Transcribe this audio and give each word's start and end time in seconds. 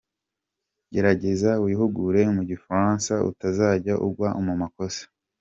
Gerageza 0.93 1.51
wihugure 1.65 2.21
mu 2.35 2.41
gifaransa, 2.51 3.13
utazajya 3.29 3.93
ugwa 4.05 4.29
mu 4.47 4.53
makosa. 4.61 5.03